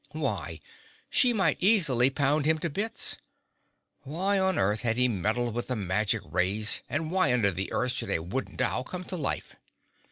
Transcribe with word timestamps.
Why, 0.13 0.59
she 1.11 1.31
might 1.31 1.57
easily 1.59 2.09
pound 2.09 2.47
him 2.47 2.57
to 2.61 2.71
bits. 2.71 3.17
Why 3.99 4.39
on 4.39 4.57
earth 4.57 4.81
had 4.81 4.97
he 4.97 5.07
meddled 5.07 5.53
with 5.53 5.67
the 5.67 5.75
magic 5.75 6.23
rays 6.25 6.81
and 6.89 7.11
why 7.11 7.31
under 7.31 7.51
the 7.51 7.71
earth 7.71 7.91
should 7.91 8.09
a 8.09 8.23
wooden 8.23 8.55
doll 8.55 8.83
come 8.83 9.03
to 9.03 9.15
life? 9.15 9.55